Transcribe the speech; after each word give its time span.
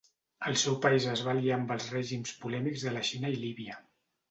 El 0.51 0.55
seu 0.61 0.77
país 0.85 1.05
es 1.11 1.21
va 1.27 1.35
aliar 1.35 1.59
amb 1.59 1.75
els 1.77 1.87
règims 1.97 2.33
polèmics 2.47 2.89
de 2.89 2.97
la 2.99 3.07
Xina 3.13 3.35
i 3.37 3.41
Líbia. 3.47 3.81